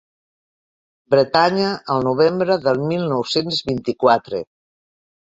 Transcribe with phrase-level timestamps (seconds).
[1.13, 4.41] Bretanya al novembre del mil nou-cents vint-i-quatre.